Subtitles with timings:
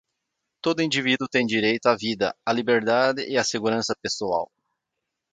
[0.63, 4.49] Todo indivíduo tem direito à vida, à liberdade e à segurança pessoal.